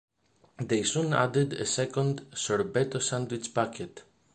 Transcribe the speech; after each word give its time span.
They 0.57 0.81
soon 0.81 1.13
added 1.13 1.53
a 1.53 1.63
second, 1.67 2.25
"Sorbetto 2.33 2.99
Sandwich 2.99 3.53
Packet". 3.53 4.01